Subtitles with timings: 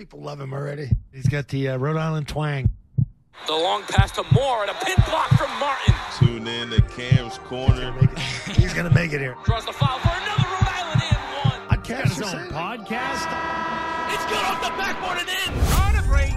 [0.00, 0.90] People love him already.
[1.12, 2.70] He's got the uh, Rhode Island twang.
[3.46, 5.94] The long pass to Moore and a pin block from Martin.
[6.16, 7.92] Tune in to Cam's Corner.
[8.46, 9.36] He's going to make it here.
[9.44, 11.78] Draws the foul for another Rhode Island and one.
[11.78, 13.28] Podcast He's got his own podcast.
[14.14, 15.52] It's good off the backboard and in.
[15.76, 16.32] On a break.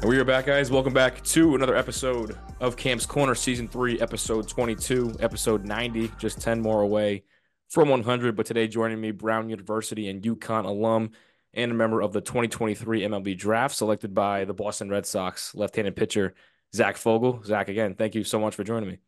[0.00, 0.70] And we are back, guys.
[0.70, 6.40] Welcome back to another episode of Cam's Corner, Season 3, Episode 22, Episode 90, just
[6.40, 7.22] 10 more away
[7.68, 8.36] from 100.
[8.36, 11.10] But today, joining me, Brown University and UConn alum
[11.52, 15.76] and a member of the 2023 MLB Draft, selected by the Boston Red Sox left
[15.76, 16.34] handed pitcher,
[16.74, 17.44] Zach Fogell.
[17.44, 18.98] Zach, again, thank you so much for joining me.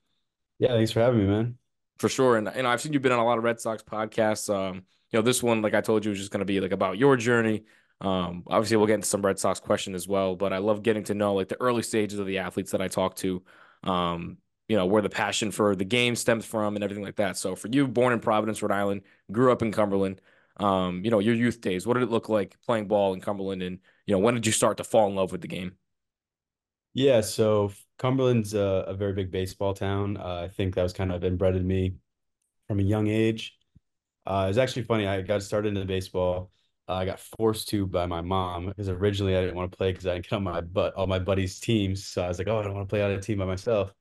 [0.58, 1.58] Yeah, thanks for having me, man.
[1.98, 2.36] For sure.
[2.36, 4.54] And, and I've seen you've been on a lot of Red Sox podcasts.
[4.54, 6.72] Um, you know, this one, like I told you, is just going to be like
[6.72, 7.64] about your journey.
[8.00, 11.04] Um, obviously we'll get into some Red Sox question as well, but I love getting
[11.04, 13.42] to know like the early stages of the athletes that I talk to.
[13.82, 17.36] Um, you know, where the passion for the game stems from and everything like that.
[17.36, 20.20] So for you, born in Providence, Rhode Island, grew up in Cumberland,
[20.58, 23.62] um, you know, your youth days, what did it look like playing ball in Cumberland?
[23.62, 25.76] And, you know, when did you start to fall in love with the game?
[26.94, 30.16] Yeah, so Cumberland's a, a very big baseball town.
[30.16, 31.96] Uh, I think that was kind of inbred in me
[32.68, 33.58] from a young age.
[34.26, 35.06] Uh, it's actually funny.
[35.06, 36.50] I got started into baseball.
[36.88, 39.92] Uh, I got forced to by my mom because originally I didn't want to play
[39.92, 42.06] because I didn't get on my butt all my buddies' teams.
[42.06, 43.92] So I was like, oh, I don't want to play on a team by myself.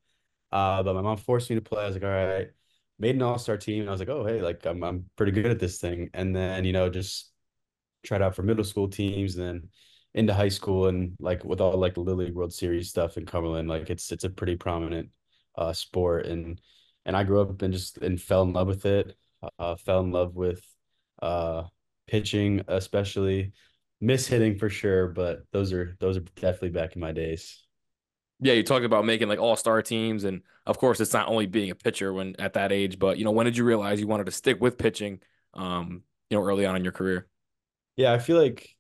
[0.55, 1.83] Uh, but my mom forced me to play.
[1.83, 2.49] I was like, all right.
[2.99, 3.81] Made an all-star team.
[3.81, 6.09] And I was like, oh, hey, like I'm I'm pretty good at this thing.
[6.13, 7.31] And then, you know, just
[8.03, 9.69] tried out for middle school teams, and then
[10.13, 13.25] into high school and like with all like the Little League World Series stuff in
[13.25, 15.09] Cumberland, like it's it's a pretty prominent
[15.57, 16.61] uh sport and
[17.05, 19.15] and I grew up and just and fell in love with it.
[19.59, 20.63] Uh fell in love with
[21.21, 21.63] uh
[22.07, 23.53] pitching especially
[24.01, 27.64] miss hitting for sure, but those are those are definitely back in my days.
[28.41, 31.45] Yeah, you talked about making like all star teams, and of course, it's not only
[31.45, 34.07] being a pitcher when at that age, but you know, when did you realize you
[34.07, 35.21] wanted to stick with pitching?
[35.53, 37.27] Um, you know, early on in your career.
[37.95, 38.75] Yeah, I feel like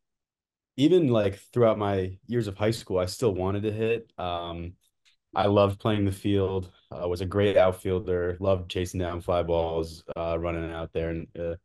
[0.77, 4.11] even like throughout my years of high school, I still wanted to hit.
[4.17, 4.73] Um,
[5.33, 6.71] I loved playing the field.
[6.91, 8.37] I was a great outfielder.
[8.39, 11.55] Loved chasing down fly balls, uh, running out there, and uh,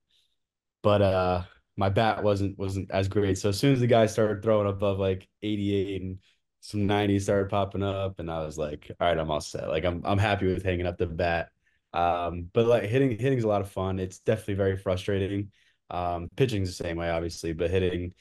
[0.82, 1.42] but uh,
[1.76, 3.38] my bat wasn't wasn't as great.
[3.38, 6.18] So as soon as the guys started throwing above like 88 and
[6.60, 9.68] some 90s started popping up, and I was like, all right, I'm all set.
[9.68, 11.50] Like I'm I'm happy with hanging up the bat.
[11.92, 13.98] Um, but like hitting hitting's a lot of fun.
[13.98, 15.50] It's definitely very frustrating.
[15.90, 18.14] Um, pitching's the same way, obviously, but hitting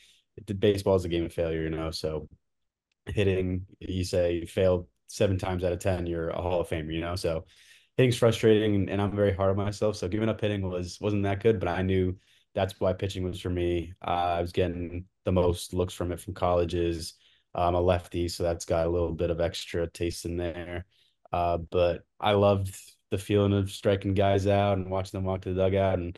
[0.59, 1.91] baseball is a game of failure, you know.
[1.91, 2.27] So
[3.05, 6.94] hitting, you say you failed seven times out of ten, you're a Hall of Famer,
[6.94, 7.16] you know.
[7.16, 7.45] So
[7.97, 9.95] hitting's frustrating, and I'm very hard on myself.
[9.95, 12.16] So giving up hitting was wasn't that good, but I knew
[12.56, 13.94] that's why pitching was for me.
[14.06, 17.16] Uh, I was getting the most looks from it from colleges.
[17.56, 20.86] I'm a lefty, so that's got a little bit of extra taste in there.
[21.32, 22.76] Uh, but I loved
[23.12, 26.18] the feeling of striking guys out and watching them walk to the dugout and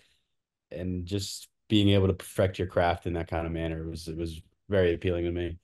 [0.72, 4.18] and just being able to perfect your craft in that kind of manner was it
[4.18, 5.58] was very appealing to me.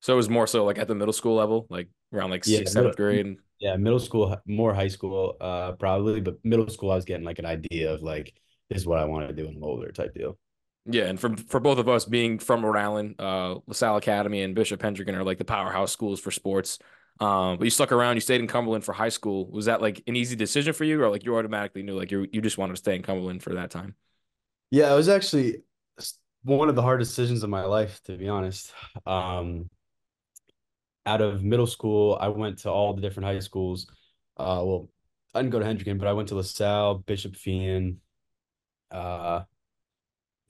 [0.00, 2.60] So it was more so like at the middle school level, like around like Yeah,
[2.60, 3.38] sixth, seventh grade.
[3.58, 7.38] Yeah, middle school, more high school, uh, probably, but middle school, I was getting like
[7.38, 8.34] an idea of like
[8.68, 10.38] this is what I want to do I'm older type deal.
[10.86, 14.54] Yeah, and for for both of us being from Rhode Island, uh, LaSalle Academy and
[14.54, 16.78] Bishop Hendricken are like the powerhouse schools for sports.
[17.20, 18.16] Um, but you stuck around.
[18.16, 19.50] You stayed in Cumberland for high school.
[19.50, 22.28] Was that like an easy decision for you, or like you automatically knew like you
[22.32, 23.94] you just wanted to stay in Cumberland for that time?
[24.70, 25.62] Yeah, it was actually
[26.42, 28.72] one of the hardest decisions of my life, to be honest.
[29.06, 29.70] Um,
[31.06, 33.86] out of middle school, I went to all the different high schools.
[34.36, 34.90] Uh, well,
[35.34, 37.96] I didn't go to Hendricken, but I went to LaSalle, Bishop Feehan,
[38.90, 39.44] uh,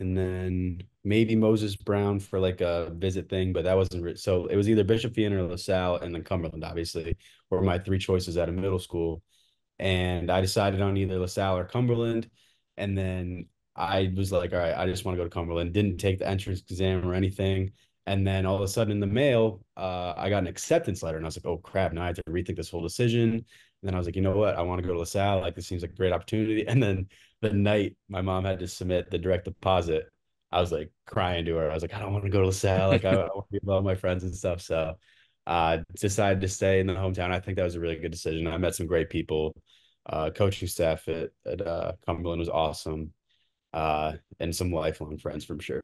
[0.01, 4.47] and then maybe Moses Brown for like a visit thing, but that wasn't re- so.
[4.47, 7.17] It was either Bishop Feehan or LaSalle, and then Cumberland, obviously,
[7.51, 9.23] were my three choices out of middle school.
[9.79, 12.31] And I decided on either LaSalle or Cumberland,
[12.77, 15.73] and then I was like, all right, I just want to go to Cumberland.
[15.73, 17.73] Didn't take the entrance exam or anything.
[18.07, 21.17] And then all of a sudden in the mail, uh, I got an acceptance letter,
[21.17, 23.31] and I was like, oh crap, now I have to rethink this whole decision.
[23.33, 23.45] And
[23.83, 24.57] then I was like, you know what?
[24.57, 25.41] I want to go to LaSalle.
[25.41, 26.67] Like this seems like a great opportunity.
[26.69, 27.09] And then
[27.45, 30.09] the night my mom had to submit the direct deposit,
[30.53, 31.71] I was like crying to her.
[31.71, 32.89] I was like, I don't want to go to LaSalle.
[32.89, 34.61] Like I, I want to be with all my friends and stuff.
[34.61, 34.95] So
[35.47, 37.31] uh decided to stay in the hometown.
[37.31, 38.47] I think that was a really good decision.
[38.47, 39.55] I met some great people.
[40.07, 43.13] Uh coaching staff at, at uh Cumberland was awesome.
[43.73, 45.83] Uh and some lifelong friends from sure.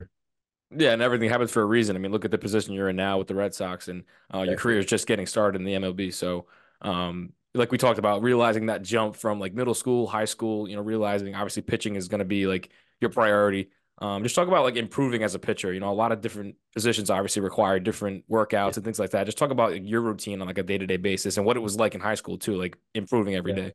[0.76, 1.96] Yeah, and everything happens for a reason.
[1.96, 4.42] I mean, look at the position you're in now with the Red Sox, and uh,
[4.42, 6.14] your career is just getting started in the MLB.
[6.14, 6.46] So,
[6.80, 10.76] um, like we talked about, realizing that jump from like middle school, high school, you
[10.76, 12.70] know, realizing obviously pitching is going to be like
[13.00, 13.70] your priority.
[13.98, 15.72] Um, just talk about like improving as a pitcher.
[15.72, 19.24] You know, a lot of different positions obviously require different workouts and things like that.
[19.24, 21.56] Just talk about like, your routine on like a day to day basis and what
[21.56, 23.54] it was like in high school too, like improving every Yeah.
[23.54, 23.72] day.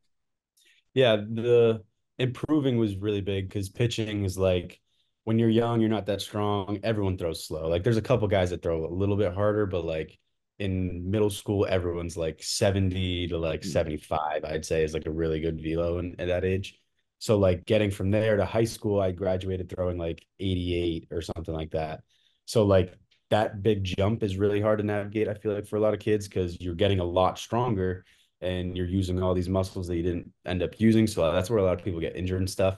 [0.93, 1.83] Yeah, the
[2.17, 4.79] improving was really big because pitching is like
[5.25, 6.79] when you're young, you're not that strong.
[6.83, 7.67] Everyone throws slow.
[7.67, 10.17] Like there's a couple guys that throw a little bit harder, but like
[10.59, 15.39] in middle school, everyone's like 70 to like 75, I'd say is like a really
[15.39, 16.79] good velo in, at that age.
[17.19, 21.53] So like getting from there to high school, I graduated throwing like 88 or something
[21.53, 22.03] like that.
[22.45, 22.93] So like
[23.31, 25.99] that big jump is really hard to navigate, I feel like for a lot of
[25.99, 28.05] kids, because you're getting a lot stronger
[28.41, 31.07] and you're using all these muscles that you didn't end up using.
[31.07, 32.77] So that's where a lot of people get injured and stuff.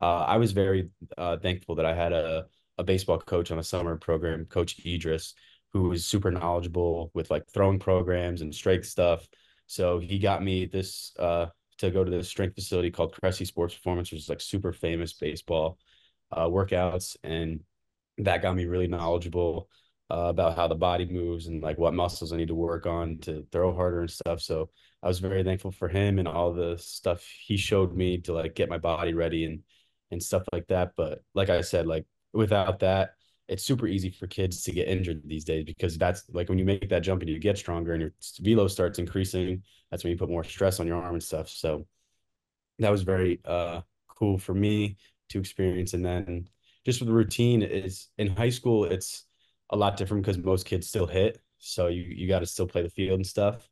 [0.00, 2.46] Uh, I was very uh, thankful that I had a,
[2.76, 5.34] a baseball coach on a summer program, Coach Idris,
[5.82, 9.26] who was super knowledgeable with like throwing programs and strength stuff.
[9.66, 11.46] So he got me this uh,
[11.78, 15.12] to go to this strength facility called Cressy Sports Performance, which is like super famous
[15.12, 15.78] baseball
[16.32, 17.60] uh, workouts, and
[18.18, 19.68] that got me really knowledgeable
[20.10, 23.18] uh, about how the body moves and like what muscles I need to work on
[23.18, 24.40] to throw harder and stuff.
[24.40, 24.70] So
[25.02, 28.54] I was very thankful for him and all the stuff he showed me to like
[28.54, 29.60] get my body ready and
[30.10, 30.92] and stuff like that.
[30.96, 33.15] But like I said, like without that,
[33.48, 36.64] it's super easy for kids to get injured these days because that's like when you
[36.64, 40.18] make that jump and you get stronger and your velo starts increasing, that's when you
[40.18, 41.48] put more stress on your arm and stuff.
[41.48, 41.86] So
[42.78, 44.96] that was very uh cool for me
[45.28, 45.94] to experience.
[45.94, 46.48] And then
[46.84, 49.24] just with the routine is in high school, it's
[49.70, 51.40] a lot different because most kids still hit.
[51.58, 53.68] So you you got to still play the field and stuff.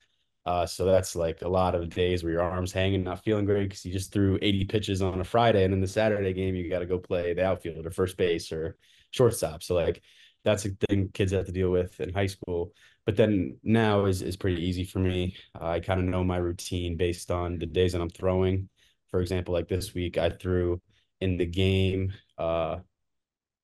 [0.47, 3.65] Uh, so that's like a lot of days where your arms hanging, not feeling great
[3.65, 6.69] because you just threw 80 pitches on a Friday, and then the Saturday game you
[6.69, 8.76] got to go play the outfield or first base or
[9.14, 9.62] shortstop.
[9.62, 10.02] So like
[10.44, 12.72] that's a thing kids have to deal with in high school.
[13.06, 15.37] But then now is is pretty easy for me.
[15.55, 18.69] I kind of know my routine based on the days that I'm throwing.
[19.11, 20.81] For example, like this week I threw
[21.20, 22.78] in the game uh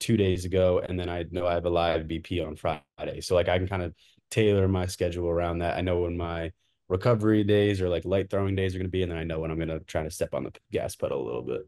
[0.00, 3.20] two days ago, and then I know I have a live BP on Friday.
[3.20, 3.94] So like I can kind of
[4.30, 5.76] tailor my schedule around that.
[5.76, 6.52] I know when my
[6.88, 9.40] recovery days or like light throwing days are going to be, and then I know
[9.40, 11.62] when I'm going to try to step on the gas pedal a little bit.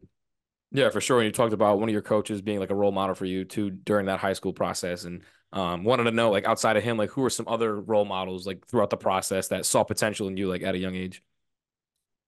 [0.73, 1.19] Yeah, for sure.
[1.19, 3.45] And you talked about one of your coaches being like a role model for you
[3.45, 5.21] too during that high school process, and
[5.53, 8.47] um, wanted to know like outside of him, like who are some other role models
[8.47, 11.21] like throughout the process that saw potential in you like at a young age.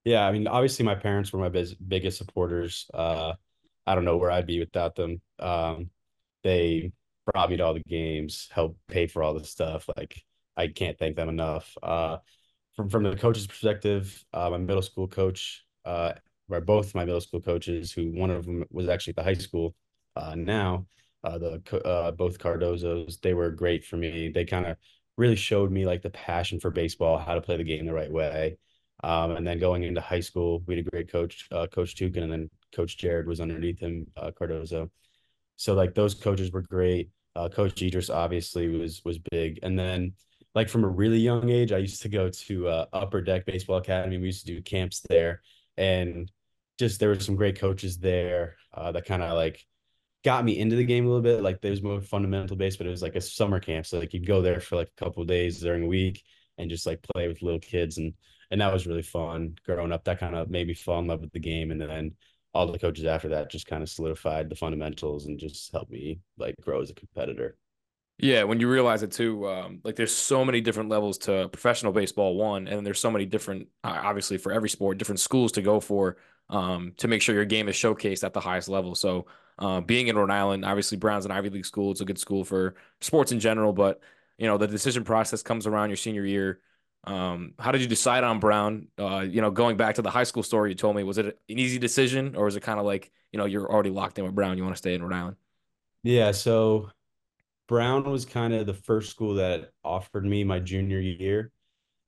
[0.03, 2.87] Yeah, I mean, obviously my parents were my biz- biggest supporters.
[2.93, 3.33] Uh,
[3.87, 5.21] I don't know where I'd be without them.
[5.39, 5.89] Um,
[6.43, 6.91] they
[7.25, 9.89] brought me to all the games, helped pay for all the stuff.
[9.97, 10.21] Like
[10.55, 11.75] I can't thank them enough.
[11.81, 12.17] Uh,
[12.75, 16.13] from from the coach's perspective, uh, my middle school coach, uh,
[16.47, 19.33] where both my middle school coaches, who one of them was actually at the high
[19.33, 19.75] school,
[20.15, 20.85] uh, now,
[21.23, 24.29] uh, the uh, both Cardozos, they were great for me.
[24.29, 24.77] They kind of
[25.17, 28.11] really showed me like the passion for baseball, how to play the game the right
[28.11, 28.57] way.
[29.03, 32.23] Um, and then going into high school, we had a great coach, uh, Coach Tukin,
[32.23, 34.89] and then Coach Jared was underneath him, uh, Cardozo.
[35.57, 37.09] So like those coaches were great.
[37.35, 40.13] Uh, Coach Idris obviously was was big, and then
[40.53, 43.77] like from a really young age, I used to go to uh, Upper Deck Baseball
[43.77, 44.17] Academy.
[44.17, 45.41] We used to do camps there,
[45.77, 46.31] and
[46.77, 49.65] just there were some great coaches there uh, that kind of like
[50.23, 51.41] got me into the game a little bit.
[51.41, 54.27] Like there's more fundamental base, but it was like a summer camp, so like you'd
[54.27, 56.23] go there for like a couple days during a week
[56.57, 58.13] and just like play with little kids, and
[58.51, 59.55] and that was really fun.
[59.65, 62.11] Growing up, that kind of made me fall in love with the game, and then
[62.53, 66.19] all the coaches after that just kind of solidified the fundamentals and just helped me
[66.37, 67.57] like grow as a competitor.
[68.17, 71.91] Yeah, when you realize it too, um, like there's so many different levels to professional
[71.91, 75.61] baseball, one, and there's so many different, uh, obviously for every sport, different schools to
[75.61, 76.15] go for
[76.49, 78.95] um, to make sure your game is showcased at the highest level.
[78.95, 79.25] So,
[79.57, 81.91] uh, being in Rhode Island, obviously Brown's an Ivy League school.
[81.91, 84.01] It's a good school for sports in general, but
[84.37, 86.59] you know the decision process comes around your senior year.
[87.05, 88.87] Um, how did you decide on Brown?
[88.97, 91.25] Uh, you know, going back to the high school story you told me, was it
[91.27, 94.25] an easy decision, or was it kind of like you know you're already locked in
[94.25, 95.37] with Brown, you want to stay in Rhode Island?
[96.03, 96.89] Yeah, so
[97.67, 101.51] Brown was kind of the first school that offered me my junior year.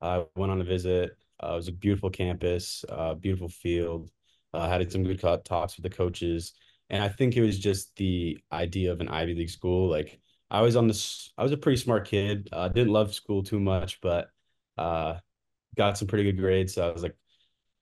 [0.00, 1.16] I went on a visit.
[1.42, 4.10] Uh, it was a beautiful campus, uh, beautiful field.
[4.54, 6.54] Uh, had some good talks with the coaches,
[6.90, 9.90] and I think it was just the idea of an Ivy League school.
[9.90, 12.48] Like I was on this, I was a pretty smart kid.
[12.52, 14.28] Uh, didn't love school too much, but
[14.78, 15.16] uh,
[15.76, 16.74] got some pretty good grades.
[16.74, 17.16] So I was like,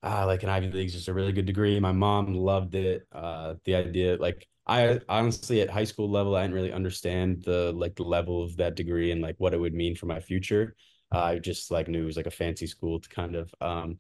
[0.03, 1.79] ah, like an Ivy League is just a really good degree.
[1.81, 3.03] My mom loved it.
[3.13, 7.73] Uh, the idea, like I honestly at high school level, I didn't really understand the
[7.73, 10.77] like the level of that degree and like what it would mean for my future.
[11.15, 13.99] Uh, I just like knew it was like a fancy school to kind of, um,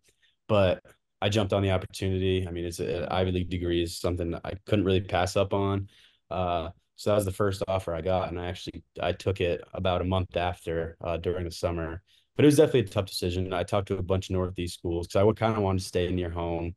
[0.49, 0.83] but
[1.23, 2.47] I jumped on the opportunity.
[2.47, 5.89] I mean, it's an Ivy League degree is something I couldn't really pass up on.
[6.31, 9.63] Uh, so that was the first offer I got, and I actually I took it
[9.75, 12.03] about a month after uh, during the summer
[12.37, 13.53] but it was definitely a tough decision.
[13.53, 15.85] I talked to a bunch of Northeast schools because I would kind of want to
[15.85, 16.75] stay near home,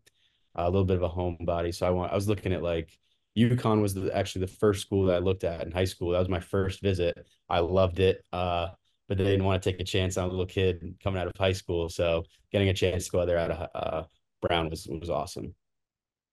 [0.57, 1.75] uh, a little bit of a homebody.
[1.75, 2.97] So I want I was looking at like
[3.37, 6.11] UConn was the, actually the first school that I looked at in high school.
[6.11, 7.27] That was my first visit.
[7.49, 8.23] I loved it.
[8.31, 8.69] Uh,
[9.07, 11.33] but they didn't want to take a chance on a little kid coming out of
[11.37, 11.89] high school.
[11.89, 14.03] So getting a chance to go out there out of uh,
[14.41, 15.55] Brown was was awesome.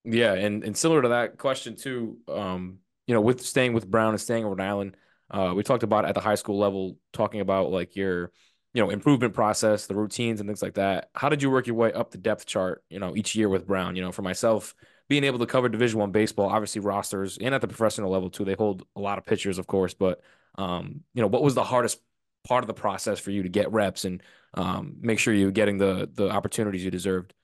[0.05, 4.11] Yeah, and and similar to that question too, um, you know, with staying with Brown
[4.11, 4.97] and staying in Rhode Island,
[5.31, 8.33] uh, we talked about at the high school level, talking about like your,
[8.73, 11.11] you know, improvement process, the routines and things like that.
[11.15, 13.67] How did you work your way up the depth chart, you know, each year with
[13.67, 13.97] Brown?
[13.97, 14.75] You know, for myself,
[15.09, 18.45] being able to cover Division One baseball, obviously rosters and at the professional level too,
[18.45, 19.95] they hold a lot of pitchers, of course.
[19.95, 20.21] But
[20.57, 22.01] um, you know, what was the hardest
[22.47, 24.23] part of the process for you to get reps and
[24.55, 27.35] um, make sure you're getting the the opportunities you deserved?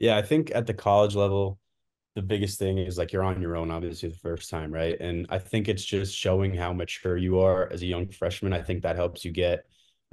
[0.00, 1.60] Yeah, I think at the college level,
[2.16, 4.98] the biggest thing is like you're on your own, obviously, the first time, right?
[5.00, 8.52] And I think it's just showing how mature you are as a young freshman.
[8.54, 9.66] I think that helps you get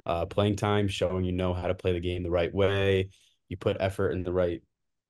[0.06, 3.10] uh, playing time, showing you know how to play the game the right way.
[3.48, 4.62] You put effort in the right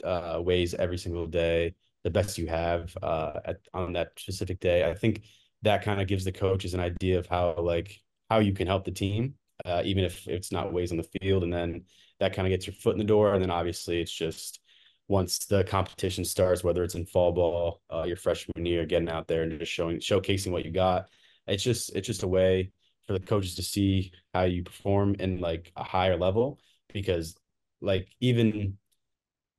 [0.05, 4.89] uh, ways every single day, the best you have uh, at, on that specific day.
[4.89, 5.23] I think
[5.63, 8.85] that kind of gives the coaches an idea of how like how you can help
[8.85, 11.85] the team, uh, even if it's not ways on the field, and then
[12.21, 13.35] that kind of gets your foot in the door.
[13.35, 14.61] And then obviously it's just
[15.09, 19.27] once the competition starts, whether it's in fall ball, uh, your freshman year, getting out
[19.27, 21.09] there and just showing showcasing what you got.
[21.47, 22.73] It's just it's just a way
[23.07, 26.61] for the coaches to see how you perform in like a higher level
[26.93, 27.35] because
[27.81, 28.77] like even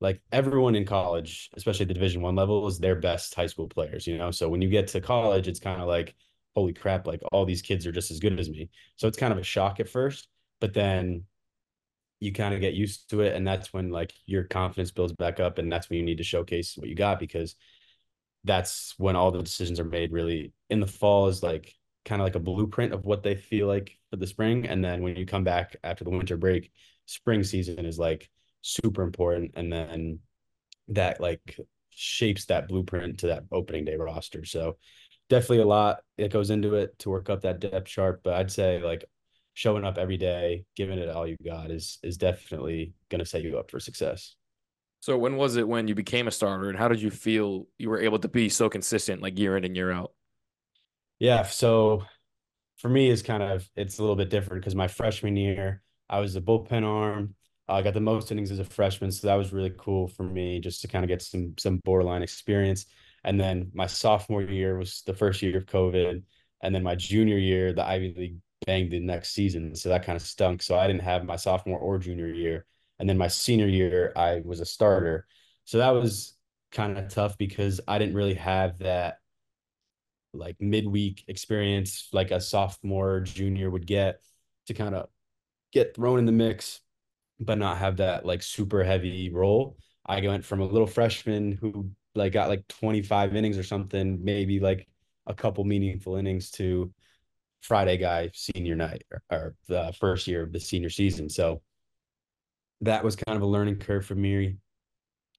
[0.00, 4.06] like everyone in college, especially the division one level, is their best high school players,
[4.06, 4.30] you know.
[4.30, 6.14] So when you get to college, it's kind of like,
[6.54, 8.70] holy crap, like all these kids are just as good as me.
[8.96, 10.28] So it's kind of a shock at first,
[10.60, 11.24] but then
[12.20, 13.34] you kind of get used to it.
[13.34, 15.58] And that's when like your confidence builds back up.
[15.58, 17.56] And that's when you need to showcase what you got because
[18.44, 21.74] that's when all the decisions are made really in the fall is like
[22.04, 24.66] kind of like a blueprint of what they feel like for the spring.
[24.66, 26.70] And then when you come back after the winter break,
[27.06, 29.52] spring season is like super important.
[29.56, 30.20] And then
[30.88, 31.58] that like
[31.90, 34.44] shapes that blueprint to that opening day roster.
[34.44, 34.76] So
[35.30, 38.22] definitely a lot that goes into it to work up that depth chart.
[38.22, 39.04] But I'd say like
[39.54, 43.58] showing up every day, giving it all you got is is definitely gonna set you
[43.58, 44.36] up for success.
[45.00, 47.88] So when was it when you became a starter and how did you feel you
[47.88, 50.12] were able to be so consistent like year in and year out?
[51.18, 52.04] Yeah, so
[52.78, 56.20] for me is kind of it's a little bit different because my freshman year I
[56.20, 57.34] was a bullpen arm.
[57.68, 60.58] I got the most innings as a freshman, so that was really cool for me
[60.60, 62.86] just to kind of get some some borderline experience.
[63.24, 66.22] And then my sophomore year was the first year of COVID,
[66.62, 68.36] and then my junior year, the Ivy League
[68.66, 70.62] banged the next season, so that kind of stunk.
[70.62, 72.66] So I didn't have my sophomore or junior year,
[72.98, 75.26] and then my senior year, I was a starter.
[75.64, 76.34] So that was
[76.72, 79.18] kind of tough because I didn't really have that
[80.32, 84.20] like midweek experience like a sophomore junior would get
[84.66, 85.08] to kind of
[85.72, 86.80] get thrown in the mix
[87.40, 89.76] but not have that like super heavy role.
[90.06, 94.60] I went from a little freshman who like got like 25 innings or something, maybe
[94.60, 94.88] like
[95.26, 96.92] a couple meaningful innings to
[97.60, 101.28] Friday guy senior night or, or the first year of the senior season.
[101.28, 101.62] So
[102.80, 104.56] that was kind of a learning curve for me,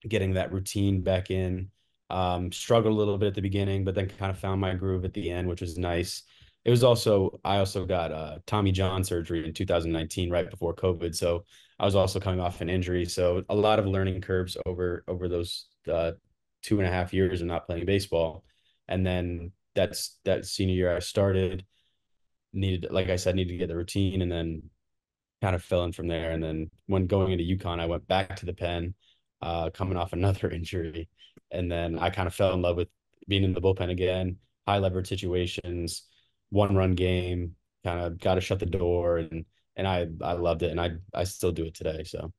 [0.08, 1.70] getting that routine back in.
[2.10, 5.04] Um, struggled a little bit at the beginning, but then kind of found my groove
[5.04, 6.22] at the end, which was nice.
[6.64, 11.14] It was also I also got uh, Tommy John surgery in 2019, right before COVID.
[11.14, 11.44] So
[11.78, 15.28] I was also coming off an injury, so a lot of learning curves over over
[15.28, 16.12] those uh,
[16.62, 18.44] two and a half years of not playing baseball,
[18.88, 21.64] and then that's that senior year I started
[22.52, 24.62] needed like I said needed to get the routine, and then
[25.40, 26.30] kind of fell in from there.
[26.32, 28.94] And then when going into UConn, I went back to the pen,
[29.40, 31.08] uh, coming off another injury,
[31.50, 32.88] and then I kind of fell in love with
[33.28, 36.04] being in the bullpen again, high leverage situations,
[36.50, 39.44] one run game, kind of got to shut the door and
[39.76, 42.04] and I I loved it, and I I still do it today.
[42.04, 42.32] So.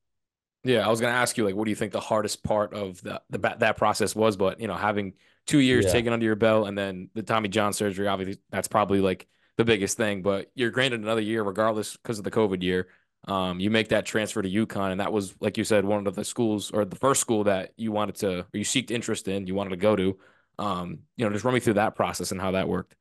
[0.66, 3.02] Yeah, I was gonna ask you like, what do you think the hardest part of
[3.02, 4.38] the, the that process was?
[4.38, 5.14] But you know, having
[5.46, 5.92] two years yeah.
[5.92, 9.66] taken under your belt, and then the Tommy John surgery, obviously that's probably like the
[9.66, 10.22] biggest thing.
[10.22, 12.88] But you're granted another year, regardless, because of the COVID year.
[13.26, 16.16] Um, you make that transfer to UConn, and that was, like you said, one of
[16.16, 19.48] the schools or the first school that you wanted to, or you seeked interest in,
[19.48, 20.18] you wanted to go to.
[20.60, 22.96] Um, you know, just run me through that process and how that worked.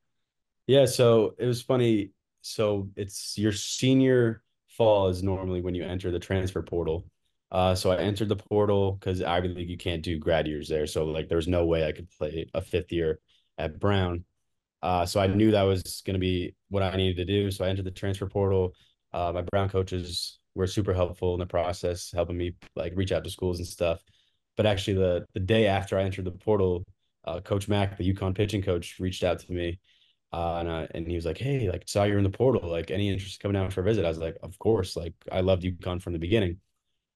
[0.69, 6.11] Yeah, so it was funny so it's your senior fall is normally when you enter
[6.11, 7.07] the transfer portal.
[7.51, 10.87] Uh, so I entered the portal because Ivy League you can't do grad years there.
[10.87, 13.21] So like there was no way I could play a fifth year
[13.59, 14.25] at Brown.
[14.83, 17.51] Uh, so I knew that was going to be what I needed to do.
[17.51, 18.75] So I entered the transfer portal.
[19.13, 23.25] Uh, my Brown coaches were super helpful in the process, helping me like reach out
[23.25, 24.03] to schools and stuff.
[24.57, 26.85] But actually, the the day after I entered the portal,
[27.25, 29.79] uh, Coach Mack, the UConn pitching coach, reached out to me
[30.33, 32.91] uh, and, uh, and he was like, Hey, like saw you're in the portal, like
[32.91, 34.05] any interest coming down for a visit.
[34.05, 36.59] I was like, of course, like I loved UConn from the beginning.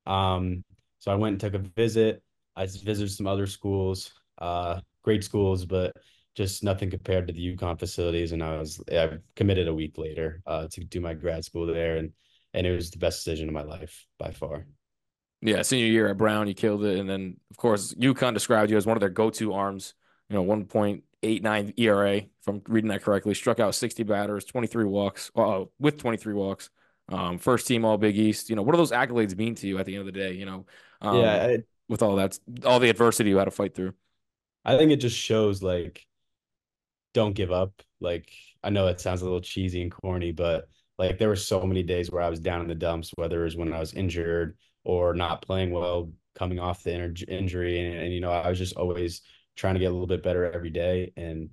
[0.07, 0.65] Um,
[0.99, 2.23] so I went and took a visit.
[2.57, 5.97] I visited some other schools, uh, great schools, but
[6.37, 8.33] just nothing compared to the UConn facilities.
[8.33, 11.97] And I was, I committed a week later, uh, to do my grad school there.
[11.97, 12.13] And,
[12.55, 14.67] and it was the best decision of my life by far.
[15.43, 18.77] Yeah, senior year at Brown, you killed it, and then of course UConn described you
[18.77, 19.95] as one of their go-to arms.
[20.31, 23.35] You know, one point eight nine ERA, if I'm reading that correctly.
[23.35, 26.71] Struck out sixty batters, twenty three walks, uh, with twenty three walks.
[27.11, 28.49] Um, first team All Big East.
[28.49, 30.33] You know, what do those accolades mean to you at the end of the day?
[30.33, 30.67] You know,
[31.03, 33.93] um, yeah, I, with all that, all the adversity you had to fight through.
[34.65, 36.05] I think it just shows like
[37.17, 37.83] don't give up.
[37.99, 38.31] Like
[38.63, 40.69] I know it sounds a little cheesy and corny, but
[40.99, 43.45] like there were so many days where I was down in the dumps, whether it
[43.45, 46.93] was when I was injured or not playing well, coming off the
[47.27, 49.23] injury, and, and you know I was just always
[49.57, 51.49] trying to get a little bit better every day, and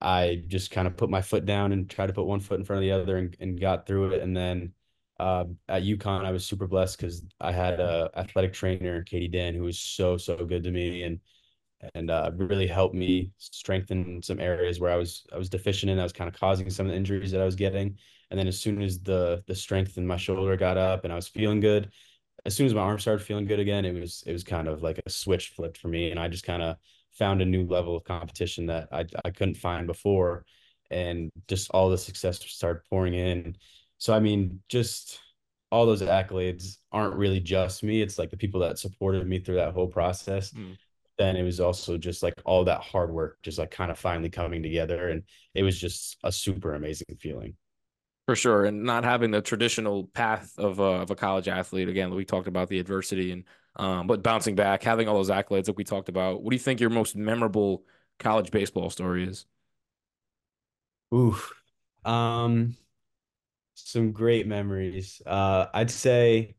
[0.00, 2.64] I just kind of put my foot down and tried to put one foot in
[2.64, 4.72] front of the other and, and got through it, and then.
[5.18, 9.54] Uh, at UConn, I was super blessed because I had a athletic trainer, Katie Dan,
[9.54, 11.20] who was so so good to me, and
[11.94, 15.98] and uh, really helped me strengthen some areas where I was I was deficient in.
[15.98, 17.98] I was kind of causing some of the injuries that I was getting.
[18.30, 21.16] And then as soon as the the strength in my shoulder got up and I
[21.16, 21.90] was feeling good,
[22.44, 24.82] as soon as my arm started feeling good again, it was it was kind of
[24.82, 26.76] like a switch flipped for me, and I just kind of
[27.12, 30.44] found a new level of competition that I I couldn't find before,
[30.90, 33.56] and just all the success started pouring in.
[33.98, 35.20] So I mean, just
[35.70, 38.00] all those accolades aren't really just me.
[38.00, 40.52] It's like the people that supported me through that whole process.
[40.52, 40.76] Mm
[41.18, 44.30] then it was also just like all that hard work just like kind of finally
[44.30, 45.22] coming together and
[45.54, 47.54] it was just a super amazing feeling.
[48.26, 52.12] For sure and not having the traditional path of, uh, of a college athlete again
[52.12, 53.44] we talked about the adversity and
[53.76, 56.60] um, but bouncing back having all those accolades that we talked about what do you
[56.60, 57.84] think your most memorable
[58.18, 59.46] college baseball story is?
[61.14, 61.36] Ooh,
[62.04, 62.76] um
[63.74, 65.20] some great memories.
[65.26, 66.55] Uh i'd say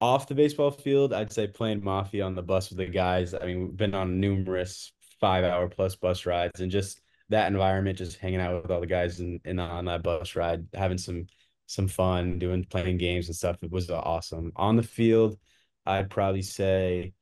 [0.00, 3.34] off the baseball field, I'd say playing Mafia on the bus with the guys.
[3.34, 7.00] I mean, we've been on numerous five hour plus bus rides and just
[7.30, 10.36] that environment, just hanging out with all the guys and in, in, on that bus
[10.36, 11.26] ride, having some
[11.66, 13.62] some fun, doing playing games and stuff.
[13.62, 14.52] It was awesome.
[14.56, 15.38] On the field,
[15.84, 17.12] I'd probably say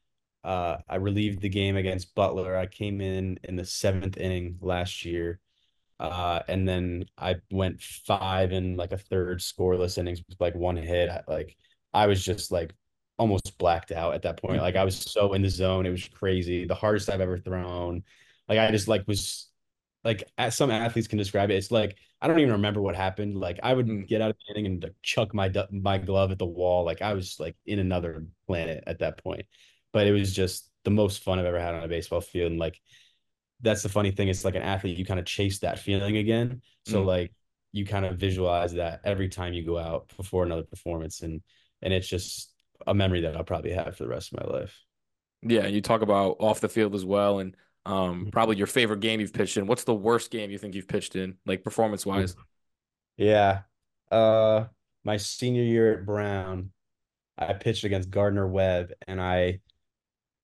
[0.45, 2.57] uh, I relieved the game against Butler.
[2.57, 5.41] I came in in the seventh inning last year.
[6.01, 10.77] Uh, and then I went five and like a third scoreless innings with like one
[10.77, 11.11] hit.
[11.29, 11.57] Like
[11.95, 12.75] I was just like
[13.19, 14.61] almost blacked out at that point.
[14.61, 15.87] Like I was so in the zone.
[15.87, 16.67] It was crazy.
[16.67, 18.03] The hardest I've ever thrown.
[18.49, 19.49] Like I just like was
[20.03, 21.55] like as some athletes can describe it.
[21.55, 23.37] It's like I don't even remember what happened.
[23.37, 24.07] Like I would mm.
[24.07, 26.85] get out of the inning and like, chuck my my glove at the wall.
[26.85, 29.47] Like I was like in another planet at that point.
[29.93, 32.51] But it was just the most fun I've ever had on a baseball field.
[32.51, 32.81] And like
[33.61, 34.29] that's the funny thing.
[34.29, 36.61] It's like an athlete, you kind of chase that feeling again.
[36.87, 37.07] So mm.
[37.07, 37.33] like
[37.73, 41.23] you kind of visualize that every time you go out before another performance.
[41.23, 41.41] And
[41.85, 42.51] and it's just
[42.87, 44.85] a memory that I'll probably have for the rest of my life.
[45.43, 47.55] Yeah, you talk about off the field as well, and
[47.87, 48.29] um, mm-hmm.
[48.31, 49.67] probably your favorite game you've pitched in.
[49.67, 52.35] What's the worst game you think you've pitched in, like performance wise?
[53.17, 53.61] Yeah,
[54.11, 54.65] uh,
[55.05, 56.71] my senior year at Brown,
[57.37, 59.61] I pitched against Gardner Webb, and I,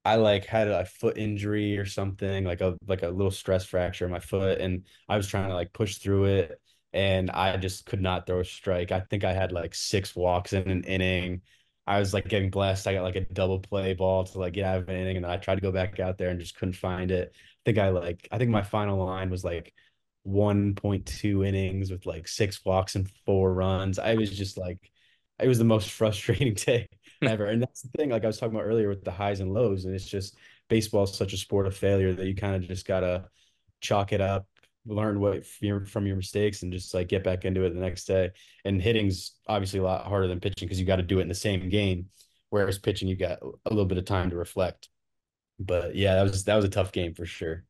[0.05, 4.05] I like had a foot injury or something, like a like a little stress fracture
[4.05, 6.61] in my foot, and I was trying to like push through it,
[6.93, 8.93] and I just could not throw a strike.
[8.93, 11.43] I think I had like six walks in an inning.
[11.87, 12.87] I was like getting blessed.
[12.87, 15.25] I got like a double play ball to like get out of an inning, and
[15.25, 17.33] then I tried to go back out there and just couldn't find it.
[17.35, 19.73] I think I like I think my final line was like
[20.25, 23.99] 1.2 innings with like six walks and four runs.
[23.99, 24.79] I was just like
[25.41, 26.89] it was the most frustrating day
[27.23, 27.47] ever.
[27.47, 29.85] and that's the thing, like I was talking about earlier with the highs and lows,
[29.85, 30.37] and it's just
[30.69, 33.29] baseball is such a sport of failure that you kind of just gotta
[33.81, 34.47] chalk it up
[34.87, 38.31] learn what from your mistakes and just like get back into it the next day.
[38.65, 41.29] And hitting's obviously a lot harder than pitching because you got to do it in
[41.29, 42.07] the same game.
[42.49, 44.89] Whereas pitching, you got a little bit of time to reflect.
[45.59, 47.65] But yeah, that was that was a tough game for sure.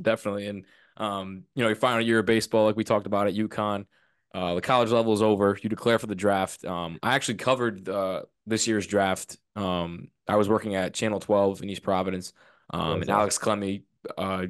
[0.00, 0.64] Definitely, and
[0.96, 3.84] um, you know, your final year of baseball, like we talked about at UConn,
[4.34, 5.56] uh, the college level is over.
[5.60, 6.64] You declare for the draft.
[6.64, 9.36] Um, I actually covered uh, this year's draft.
[9.54, 12.32] Um, I was working at Channel 12 in East Providence,
[12.70, 13.82] um, and Alex Clemmey,
[14.18, 14.46] uh,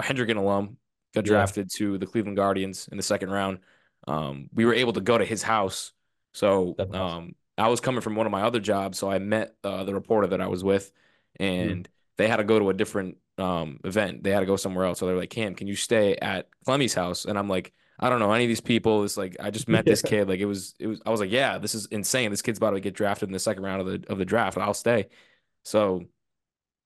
[0.00, 0.76] Hendricken alum,
[1.14, 1.78] got drafted yeah.
[1.78, 3.58] to the Cleveland Guardians in the second round.
[4.06, 5.92] Um, we were able to go to his house.
[6.32, 9.84] So um, I was coming from one of my other jobs, so I met uh,
[9.84, 10.90] the reporter that I was with,
[11.38, 11.86] and mm.
[12.16, 14.22] they had to go to a different um, event.
[14.22, 14.98] They had to go somewhere else.
[14.98, 18.18] So they're like, "Cam, can you stay at Clemmey's house?" And I'm like, "I don't
[18.18, 19.04] know any of these people.
[19.04, 20.28] It's like I just met this kid.
[20.28, 21.00] Like it was, it was.
[21.04, 22.30] I was like, yeah, this is insane.
[22.30, 24.56] This kid's about to get drafted in the second round of the of the draft,
[24.56, 25.08] and I'll stay."
[25.64, 26.06] So,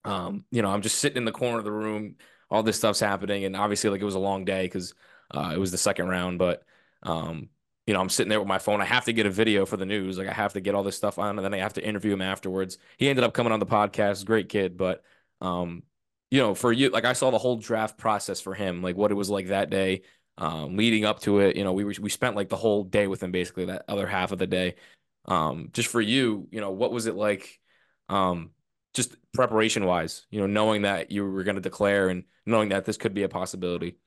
[0.05, 2.17] um, you know, I'm just sitting in the corner of the room
[2.50, 4.94] all this stuff's happening, and obviously like it was a long day because
[5.30, 6.62] uh, it was the second round, but
[7.02, 7.48] um,
[7.87, 8.80] you know, I'm sitting there with my phone.
[8.80, 10.18] I have to get a video for the news.
[10.18, 12.12] Like I have to get all this stuff on, and then I have to interview
[12.12, 12.78] him afterwards.
[12.96, 14.24] He ended up coming on the podcast.
[14.24, 15.04] Great kid, but
[15.40, 15.82] um,
[16.30, 19.12] you know, for you, like I saw the whole draft process for him, like what
[19.12, 20.02] it was like that day,
[20.38, 21.56] um, leading up to it.
[21.56, 24.32] You know, we we spent like the whole day with him, basically that other half
[24.32, 24.74] of the day.
[25.26, 27.61] Um, just for you, you know, what was it like?
[28.09, 28.50] Um,
[28.96, 32.87] just preparation wise, you know, knowing that you were going to declare and knowing that
[32.87, 33.98] this could be a possibility.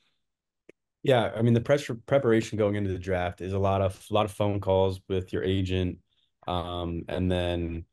[1.03, 4.13] Yeah, I mean the pressure preparation going into the draft is a lot of a
[4.13, 5.99] lot of phone calls with your agent,
[6.47, 7.85] um, and then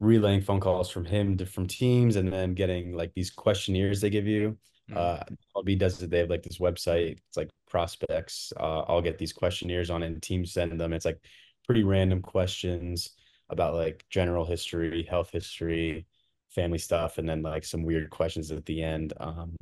[0.00, 4.08] relaying phone calls from him to from teams, and then getting like these questionnaires they
[4.08, 4.56] give you.
[4.90, 4.96] Mm-hmm.
[4.96, 6.08] Uh, MLB does it.
[6.08, 7.18] They have like this website.
[7.28, 8.52] It's like prospects.
[8.58, 10.94] Uh, I'll get these questionnaires on, and teams send them.
[10.94, 11.20] It's like
[11.66, 13.10] pretty random questions
[13.50, 16.06] about like general history, health history,
[16.50, 19.12] family stuff, and then like some weird questions at the end.
[19.18, 19.56] Um,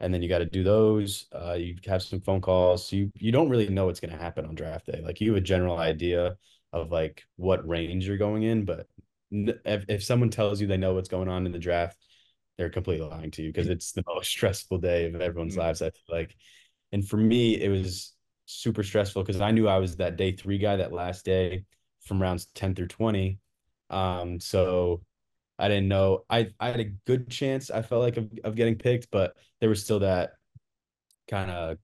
[0.00, 1.26] and then you got to do those.
[1.32, 2.88] Uh, you have some phone calls.
[2.88, 5.00] So you you don't really know what's going to happen on draft day.
[5.02, 6.36] Like you have a general idea
[6.72, 8.86] of like what range you're going in, but
[9.30, 11.98] if if someone tells you they know what's going on in the draft,
[12.58, 15.62] they're completely lying to you because it's the most stressful day of everyone's mm-hmm.
[15.62, 15.82] lives.
[15.82, 16.36] I feel like,
[16.92, 18.14] and for me, it was
[18.46, 21.64] super stressful because I knew I was that day three guy that last day
[22.00, 23.38] from rounds ten through twenty.
[23.90, 25.02] Um, so
[25.58, 26.24] I didn't know.
[26.28, 27.70] I I had a good chance.
[27.70, 30.32] I felt like of, of getting picked, but there was still that
[31.28, 31.78] kind of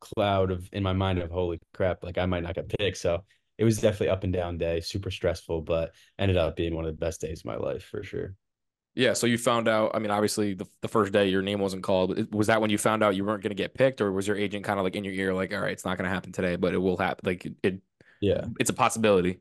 [0.00, 2.98] cloud of in my mind of holy crap, like I might not get picked.
[2.98, 3.24] So
[3.58, 6.92] it was definitely up and down day, super stressful, but ended up being one of
[6.92, 8.34] the best days of my life for sure.
[8.94, 9.12] Yeah.
[9.12, 9.92] So you found out.
[9.94, 12.34] I mean, obviously, the, the first day your name wasn't called.
[12.34, 14.36] Was that when you found out you weren't going to get picked, or was your
[14.36, 16.32] agent kind of like in your ear, like, "All right, it's not going to happen
[16.32, 17.80] today, but it will happen." Like it.
[18.20, 18.46] Yeah.
[18.58, 19.40] It's a possibility.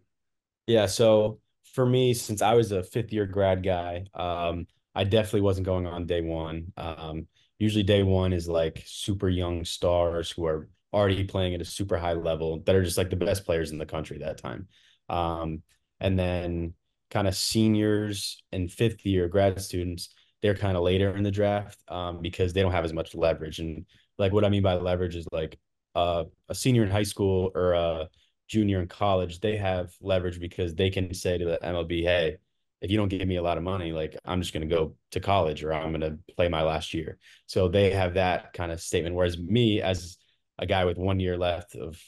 [0.68, 0.86] Yeah.
[0.86, 1.39] So
[1.73, 5.86] for me, since I was a fifth year grad guy, um, I definitely wasn't going
[5.88, 6.73] on day one.
[6.77, 7.27] Um,
[7.58, 11.97] usually day one is like super young stars who are already playing at a super
[11.97, 14.67] high level that are just like the best players in the country that time.
[15.08, 15.62] Um,
[15.99, 16.73] and then
[17.12, 20.10] kind of seniors and fifth year grad students,
[20.41, 23.60] they're kind of later in the draft um, because they don't have as much leverage.
[23.60, 23.86] And
[24.17, 25.60] like what I mean by leverage is like
[25.95, 28.10] uh, a senior in high school or a
[28.49, 32.38] junior in college, they have leverage because they can say to the MLB, hey,
[32.81, 34.95] if you don't give me a lot of money, like I'm just going to go
[35.12, 37.17] to college or I'm going to play my last year.
[37.45, 39.15] So they have that kind of statement.
[39.15, 40.17] Whereas me, as
[40.57, 42.01] a guy with one year left of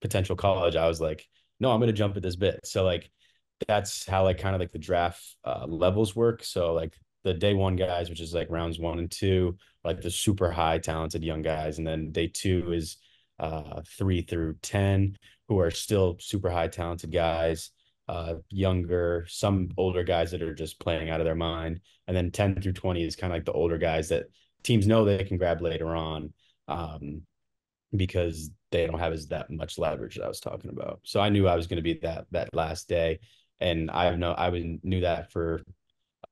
[0.00, 1.26] potential college, I was like,
[1.60, 2.60] no, I'm going to jump at this bit.
[2.64, 3.10] So like
[3.66, 6.44] that's how like kind of like the draft uh, levels work.
[6.44, 10.10] So like the day one guys, which is like rounds one and two, like the
[10.10, 12.98] super high talented young guys, and then day two is
[13.38, 15.16] uh, three through ten,
[15.48, 17.70] who are still super high talented guys,
[18.08, 22.30] uh, younger, some older guys that are just playing out of their mind, and then
[22.30, 24.26] ten through twenty is kind of like the older guys that
[24.62, 26.32] teams know they can grab later on.
[26.68, 27.22] Um,
[27.96, 31.00] because they don't have as that much leverage that I was talking about.
[31.04, 33.20] So I knew I was going to be that that last day
[33.60, 34.50] and I know I
[34.82, 35.62] knew that for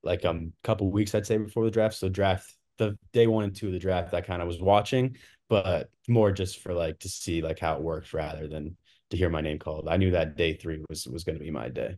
[0.03, 1.97] like a um, couple weeks I'd say before the draft.
[1.97, 5.17] So draft the day one and two of the draft I kind of was watching,
[5.49, 8.77] but more just for like to see like how it works rather than
[9.11, 9.89] to hear my name called.
[9.89, 11.97] I knew that day three was was going to be my day.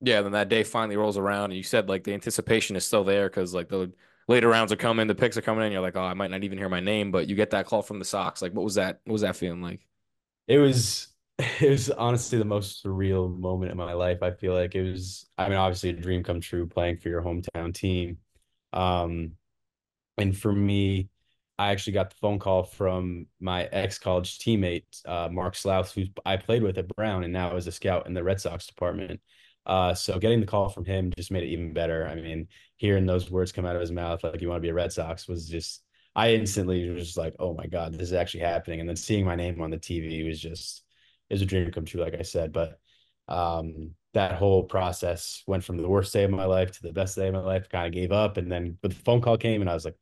[0.00, 3.04] Yeah, then that day finally rolls around, and you said like the anticipation is still
[3.04, 3.92] there because like the
[4.28, 5.72] later rounds are coming, the picks are coming in.
[5.72, 7.82] You're like, oh, I might not even hear my name, but you get that call
[7.82, 8.42] from the Sox.
[8.42, 9.00] Like, what was that?
[9.04, 9.86] What was that feeling like?
[10.48, 14.22] It was it was honestly the most surreal moment in my life.
[14.22, 17.22] I feel like it was, I mean, obviously a dream come true playing for your
[17.22, 18.18] hometown team.
[18.72, 19.32] Um,
[20.18, 21.08] and for me,
[21.62, 26.06] I actually got the phone call from my ex college teammate, uh, Mark Slouth, who
[26.26, 29.20] I played with at Brown and now is a scout in the Red Sox department.
[29.64, 32.08] Uh, so getting the call from him just made it even better.
[32.08, 32.48] I mean,
[32.78, 34.92] hearing those words come out of his mouth, like you want to be a Red
[34.92, 35.84] Sox, was just,
[36.16, 38.80] I instantly was just like, oh my God, this is actually happening.
[38.80, 40.82] And then seeing my name on the TV was just,
[41.30, 42.52] is a dream come true, like I said.
[42.52, 42.80] But
[43.28, 47.14] um, that whole process went from the worst day of my life to the best
[47.14, 47.68] day of my life.
[47.68, 49.94] Kind of gave up, and then the phone call came, and I was like,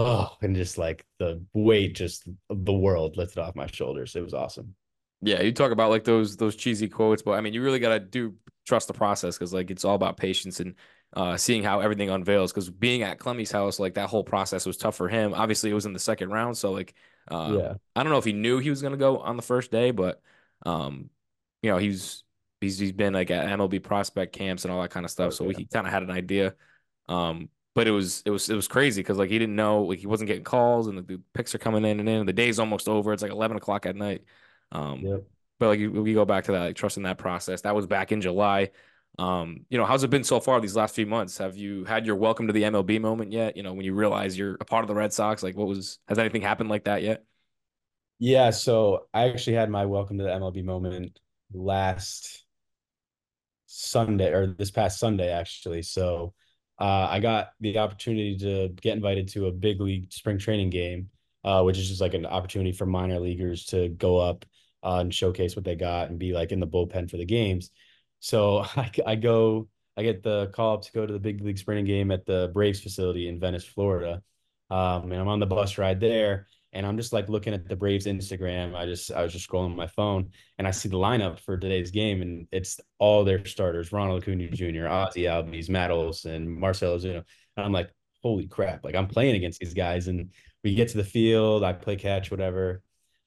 [0.00, 4.16] oh, and just like the weight, just the world lifted off my shoulders.
[4.16, 4.74] It was awesome.
[5.22, 8.00] Yeah, you talk about like those those cheesy quotes, but I mean, you really gotta
[8.00, 8.34] do
[8.66, 10.74] trust the process because like it's all about patience and
[11.12, 12.52] uh, seeing how everything unveils.
[12.52, 15.34] Because being at Clemmey's house, like that whole process was tough for him.
[15.34, 16.94] Obviously, it was in the second round, so like,
[17.30, 19.70] uh, yeah, I don't know if he knew he was gonna go on the first
[19.70, 20.22] day, but
[20.64, 21.10] um,
[21.62, 22.24] you know, he's
[22.60, 25.48] he's he's been like at MLB prospect camps and all that kind of stuff, so
[25.50, 26.54] he kind of had an idea.
[27.08, 29.98] Um, but it was it was it was crazy because like he didn't know like
[29.98, 32.16] he wasn't getting calls and the, the picks are coming in and in.
[32.16, 33.12] And the day's almost over.
[33.12, 34.24] It's like eleven o'clock at night.
[34.72, 35.22] Um, yep.
[35.58, 37.62] but like we go back to that, like trusting that process.
[37.62, 38.70] That was back in July.
[39.18, 41.38] Um, you know, how's it been so far these last few months?
[41.38, 43.56] Have you had your welcome to the MLB moment yet?
[43.56, 45.98] You know, when you realize you're a part of the Red Sox, like what was
[46.08, 47.24] has anything happened like that yet?
[48.18, 51.18] Yeah, so I actually had my welcome to the MLB moment
[51.52, 52.44] last
[53.66, 55.82] Sunday or this past Sunday actually.
[55.82, 56.34] So
[56.80, 61.10] uh, I got the opportunity to get invited to a big league spring training game,
[61.44, 64.46] uh, which is just like an opportunity for minor leaguers to go up
[64.82, 67.70] uh, and showcase what they got and be like in the bullpen for the games.
[68.20, 71.58] So I, I go I get the call up to go to the big league
[71.58, 74.22] spring game at the Braves facility in Venice, Florida.
[74.70, 77.76] Um, and I'm on the bus ride there, and I'm just like looking at the
[77.76, 78.74] Braves Instagram.
[78.74, 81.90] I just I was just scrolling my phone, and I see the lineup for today's
[81.90, 87.24] game, and it's all their starters: Ronald Acuna Jr., Ozzie Albies, Matt Olson, Marcell Ozuna.
[87.56, 87.90] And I'm like,
[88.22, 88.84] holy crap!
[88.84, 90.30] Like I'm playing against these guys, and
[90.62, 92.82] we get to the field, I play catch, whatever.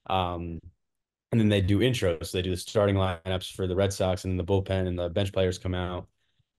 [0.07, 0.59] Um,
[1.31, 2.27] and then they do intros.
[2.27, 5.09] So they do the starting lineups for the Red Sox, and the bullpen and the
[5.09, 6.07] bench players come out.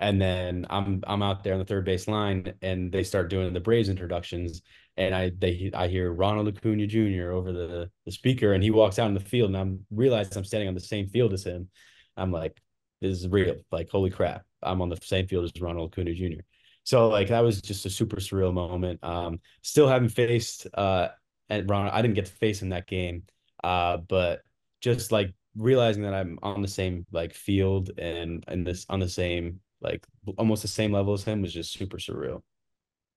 [0.00, 3.52] And then I'm I'm out there on the third base line, and they start doing
[3.52, 4.62] the Braves introductions.
[4.96, 7.32] And I they I hear Ronald Acuna Jr.
[7.32, 10.44] over the the speaker, and he walks out in the field, and I'm realized I'm
[10.44, 11.68] standing on the same field as him.
[12.16, 12.60] I'm like,
[13.00, 13.56] this is real.
[13.72, 16.42] Like, holy crap, I'm on the same field as Ronald Acuna Jr.
[16.84, 19.02] So like that was just a super surreal moment.
[19.02, 21.08] Um, still haven't faced uh
[21.48, 23.24] and Ron, I didn't get to face in that game.
[23.62, 24.42] Uh, but
[24.80, 29.08] just like realizing that I'm on the same like field and and this on the
[29.08, 30.06] same like
[30.38, 32.42] almost the same level as him was just super surreal.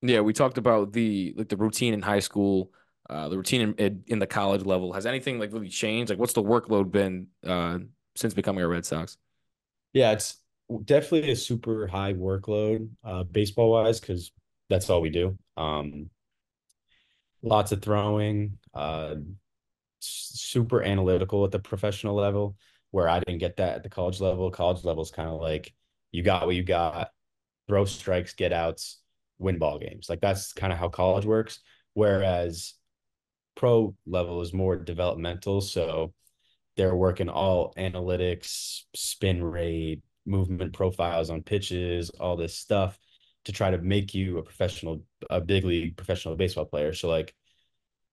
[0.01, 2.71] Yeah, we talked about the like the routine in high school,
[3.09, 4.93] uh, the routine in, in the college level.
[4.93, 6.09] Has anything like really changed?
[6.09, 7.79] Like, what's the workload been uh,
[8.15, 9.17] since becoming a Red Sox?
[9.93, 10.39] Yeah, it's
[10.85, 14.31] definitely a super high workload, uh, baseball wise, because
[14.69, 15.37] that's all we do.
[15.55, 16.09] Um,
[17.41, 19.15] lots of throwing, uh,
[19.99, 22.55] super analytical at the professional level,
[22.91, 24.51] where I didn't get that at the college level.
[24.51, 25.73] College level is kind of like
[26.11, 27.09] you got what you got,
[27.67, 28.99] throw strikes, get outs,
[29.39, 30.09] win ball games.
[30.09, 31.59] Like that's kind of how college works.
[31.93, 32.73] Whereas
[33.55, 35.61] pro level is more developmental.
[35.61, 36.13] So
[36.75, 42.97] they're working all analytics, spin rate, movement profiles on pitches, all this stuff
[43.45, 46.93] to try to make you a professional, a big league professional baseball player.
[46.93, 47.33] So like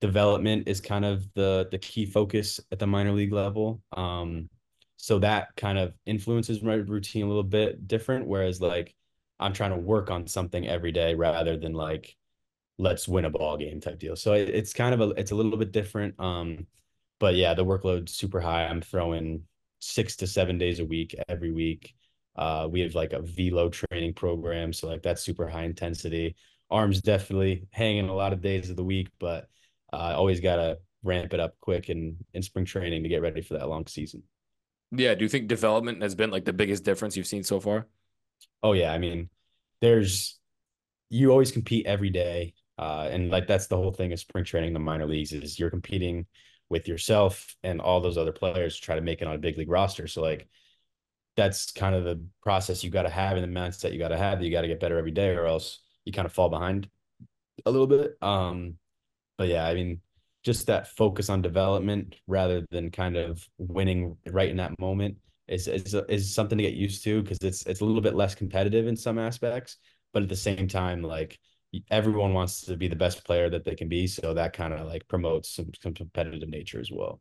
[0.00, 3.82] development is kind of the the key focus at the minor league level.
[3.96, 4.48] Um,
[4.96, 8.26] so that kind of influences my routine a little bit different.
[8.26, 8.94] Whereas like
[9.40, 12.16] I'm trying to work on something every day rather than like
[12.78, 14.16] let's win a ball game type deal.
[14.16, 16.18] So it, it's kind of a it's a little bit different.
[16.18, 16.66] Um,
[17.20, 18.66] but yeah, the workload's super high.
[18.66, 19.42] I'm throwing
[19.80, 21.94] six to seven days a week every week.
[22.36, 26.34] Uh, we have like a velo training program, so like that's super high intensity.
[26.70, 29.48] Arms definitely hanging a lot of days of the week, but
[29.92, 33.42] I uh, always gotta ramp it up quick in in spring training to get ready
[33.42, 34.22] for that long season.
[34.90, 37.86] Yeah, do you think development has been like the biggest difference you've seen so far?
[38.62, 39.30] Oh yeah, I mean,
[39.80, 40.38] there's
[41.10, 44.72] you always compete every day, uh, and like that's the whole thing of spring training,
[44.72, 46.26] the minor leagues is you're competing
[46.70, 49.58] with yourself and all those other players to try to make it on a big
[49.58, 50.08] league roster.
[50.08, 50.48] So like
[51.36, 54.16] that's kind of the process you got to have and the mindset you got to
[54.16, 56.48] have that you got to get better every day or else you kind of fall
[56.48, 56.88] behind
[57.66, 58.16] a little bit.
[58.22, 58.76] Um,
[59.38, 60.00] but yeah, I mean,
[60.44, 65.16] just that focus on development rather than kind of winning right in that moment
[65.48, 68.34] is is, is something to get used to because it's it's a little bit less
[68.34, 69.76] competitive in some aspects,
[70.12, 71.38] but at the same time, like
[71.90, 74.86] everyone wants to be the best player that they can be, so that kind of
[74.86, 77.20] like promotes some, some competitive nature as well.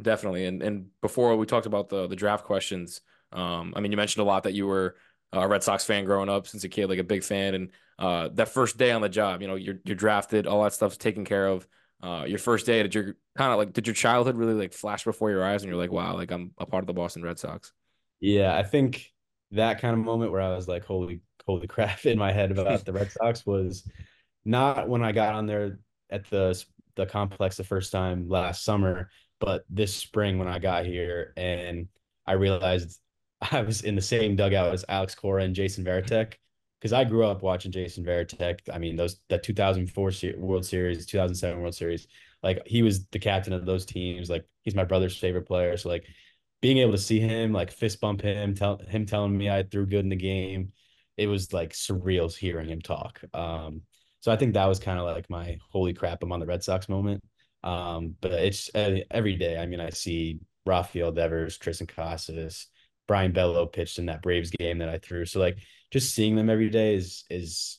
[0.00, 3.00] Definitely, and and before we talked about the the draft questions,
[3.32, 4.96] um, I mean, you mentioned a lot that you were
[5.32, 7.54] a Red Sox fan growing up since a kid, like a big fan.
[7.54, 10.72] And uh, that first day on the job, you know, you're you're drafted, all that
[10.72, 11.66] stuff's taken care of.
[12.04, 15.04] Uh, your first day, did your kind of like did your childhood really like flash
[15.04, 17.38] before your eyes, and you're like, wow, like I'm a part of the Boston Red
[17.38, 17.72] Sox?
[18.20, 19.10] Yeah, I think
[19.52, 22.84] that kind of moment where I was like, holy, holy crap, in my head about
[22.84, 23.88] the Red Sox was
[24.44, 25.78] not when I got on there
[26.10, 26.62] at the
[26.94, 29.08] the complex the first time last summer,
[29.40, 31.88] but this spring when I got here and
[32.26, 33.00] I realized
[33.50, 36.34] I was in the same dugout as Alex Cora and Jason Varitek
[36.84, 38.58] because I grew up watching Jason Varitek.
[38.70, 42.06] I mean, those that 2004 World Series, 2007 World Series,
[42.42, 44.28] like he was the captain of those teams.
[44.28, 45.78] Like he's my brother's favorite player.
[45.78, 46.04] So like
[46.60, 49.86] being able to see him, like fist bump him, tell him telling me I threw
[49.86, 50.72] good in the game,
[51.16, 53.18] it was like surreal hearing him talk.
[53.32, 53.80] Um,
[54.20, 56.62] so I think that was kind of like my holy crap, I'm on the Red
[56.64, 57.24] Sox moment.
[57.62, 59.56] Um, but it's uh, every day.
[59.56, 62.66] I mean, I see Rafael Devers, Triston Casas,
[63.06, 65.24] Brayan Bello pitched in that Braves game that I threw.
[65.26, 65.58] So like
[65.90, 67.78] just seeing them every day is is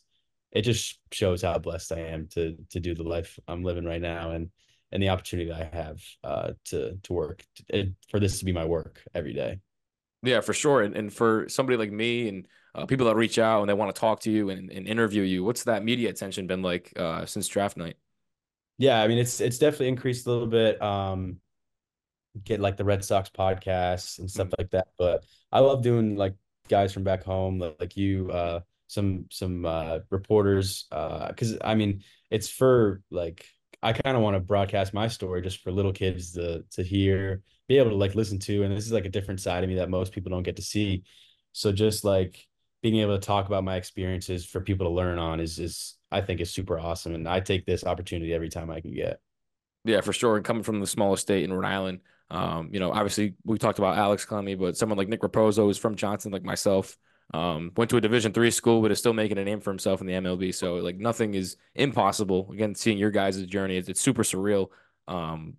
[0.52, 4.02] it just shows how blessed I am to to do the life I'm living right
[4.02, 4.50] now and
[4.92, 8.54] and the opportunity that I have uh, to to work to, for this to be
[8.54, 9.60] my work every day.
[10.24, 10.82] Yeah, for sure.
[10.82, 13.94] And, and for somebody like me and uh, people that reach out and they want
[13.94, 17.26] to talk to you and, and interview you, what's that media attention been like uh,
[17.26, 17.98] since draft night?
[18.78, 20.82] Yeah, I mean it's it's definitely increased a little bit.
[20.82, 21.38] Um,
[22.44, 24.56] get like the Red Sox podcasts and stuff mm-hmm.
[24.62, 24.88] like that.
[24.98, 26.36] But I love doing like
[26.68, 31.76] guys from back home, like you, uh, some some uh, reporters, Uh because uh, I
[31.76, 33.46] mean it's for like
[33.82, 37.42] I kind of want to broadcast my story just for little kids to to hear,
[37.68, 39.76] be able to like listen to, and this is like a different side of me
[39.76, 41.04] that most people don't get to see.
[41.52, 42.46] So just like
[42.82, 46.22] being able to talk about my experiences for people to learn on is is I
[46.22, 49.20] think is super awesome, and I take this opportunity every time I can get.
[49.84, 50.36] Yeah, for sure.
[50.36, 53.80] And coming from the smallest state in Rhode Island, um, you know, obviously we talked
[53.80, 56.98] about Alex Clemmey, but someone like Nick Raposo is from Johnson, like myself.
[57.34, 60.00] Um, went to a Division three school, but is still making a name for himself
[60.02, 60.54] in the MLB.
[60.54, 62.50] So like nothing is impossible.
[62.52, 64.68] Again, seeing your guys' journey, it's, it's super surreal.
[65.08, 65.56] Um,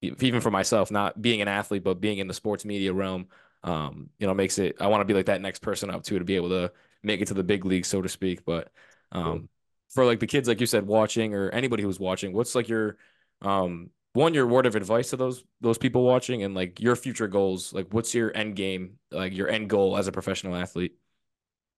[0.00, 3.26] even for myself, not being an athlete, but being in the sports media realm,
[3.62, 4.76] um, you know, makes it.
[4.80, 7.20] I want to be like that next person up too to be able to make
[7.20, 8.44] it to the big league, so to speak.
[8.46, 8.70] But
[9.12, 9.48] um,
[9.90, 12.96] for like the kids, like you said, watching or anybody who's watching, what's like your
[13.42, 17.28] um one your word of advice to those those people watching and like your future
[17.28, 20.92] goals like what's your end game like your end goal as a professional athlete?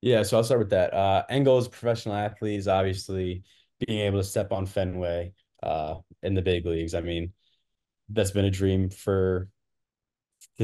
[0.01, 0.93] Yeah so i'll start with that.
[0.93, 3.43] Uh end goal as a professional athlete is obviously
[3.85, 6.93] being able to step on fenway uh in the big leagues.
[6.93, 7.33] I mean
[8.09, 9.49] that's been a dream for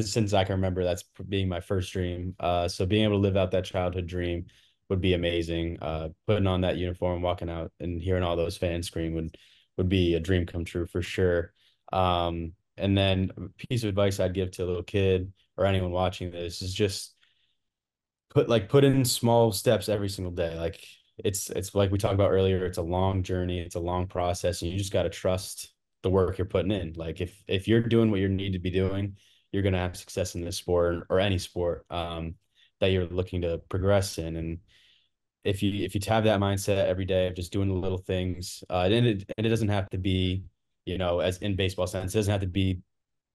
[0.02, 2.36] since i can remember that's being my first dream.
[2.40, 4.46] Uh so being able to live out that childhood dream
[4.90, 5.78] would be amazing.
[5.82, 9.38] Uh putting on that uniform walking out and hearing all those fans scream would
[9.78, 11.54] would be a dream come true for sure
[11.92, 15.92] um, and then a piece of advice I'd give to a little kid or anyone
[15.92, 17.16] watching this is just
[18.30, 20.58] put like put in small steps every single day.
[20.58, 20.84] Like
[21.18, 24.62] it's it's like we talked about earlier, it's a long journey, it's a long process,
[24.62, 25.74] and you just got to trust
[26.04, 26.94] the work you're putting in.
[26.96, 29.18] Like if if you're doing what you need to be doing,
[29.52, 32.36] you're gonna have success in this sport or any sport um,
[32.80, 34.36] that you're looking to progress in.
[34.38, 34.60] And
[35.44, 38.64] if you if you have that mindset every day of just doing the little things,
[38.70, 40.44] uh, and it and it doesn't have to be
[40.90, 42.82] you know, as in baseball sense, it doesn't have to be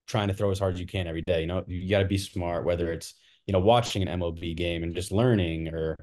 [0.09, 1.41] trying to throw as hard as you can every day.
[1.41, 3.15] You know, you got to be smart, whether it's,
[3.47, 5.97] you know, watching an MLB game and just learning or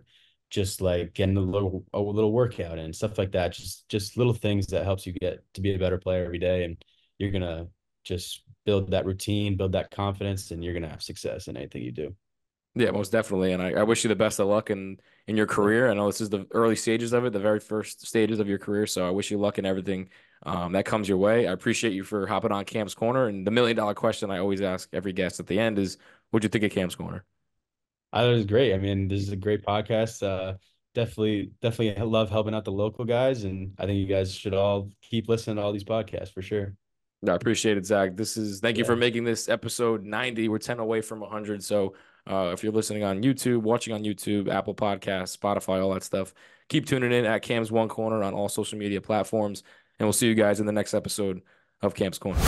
[0.50, 3.52] just like getting a little, a little workout and stuff like that.
[3.52, 6.64] Just, just little things that helps you get to be a better player every day.
[6.64, 6.84] And
[7.18, 7.68] you're going to
[8.06, 11.84] just build that routine, build that confidence, and you're going to have success in anything
[11.84, 12.16] you do.
[12.76, 13.52] Yeah, most definitely.
[13.52, 15.92] And I, I wish you the best of luck in, in your career.
[15.92, 18.60] I know this is the early stages of it, the very first stages of your
[18.60, 18.88] career.
[18.88, 20.10] So I wish you luck in everything
[20.44, 21.48] um, that comes your way.
[21.48, 23.28] I appreciate you for hopping on Cam's Corner.
[23.28, 25.98] And the million dollar question I always ask every guest at the end is,
[26.32, 27.24] what'd you think of Cam's Corner?
[28.12, 28.74] I thought it was great.
[28.74, 30.24] I mean, this is a great podcast.
[30.24, 30.58] Uh,
[30.94, 34.90] definitely, definitely love helping out the local guys, and I think you guys should all
[35.02, 36.74] keep listening to all these podcasts for sure.
[37.28, 38.18] I appreciate it, Zach.
[38.18, 40.50] This is thank you for making this episode 90.
[40.50, 41.64] We're 10 away from 100.
[41.64, 41.94] So
[42.28, 46.34] uh, if you're listening on YouTube, watching on YouTube, Apple Podcasts, Spotify, all that stuff,
[46.68, 49.62] keep tuning in at Cam's One Corner on all social media platforms.
[50.02, 51.44] And we'll see you guys in the next episode
[51.84, 52.40] of Cam's Corner.